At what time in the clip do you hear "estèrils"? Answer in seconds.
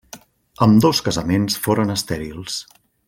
1.97-2.59